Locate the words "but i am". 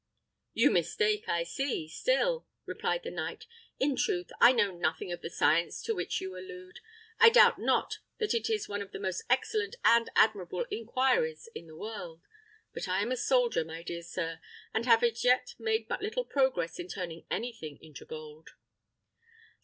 12.73-13.11